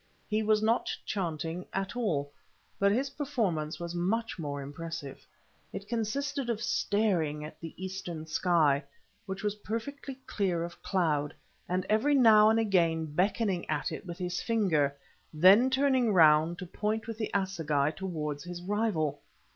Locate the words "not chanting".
0.63-1.63